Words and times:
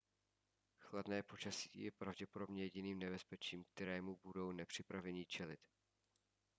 chladné 0.79 1.23
počasí 1.23 1.69
je 1.73 1.91
pravděpodobně 1.91 2.63
jediným 2.63 2.99
nebezpečím 2.99 3.63
kterému 3.63 4.17
budou 4.23 4.51
nepřipravení 4.51 5.25
čelit 5.25 5.59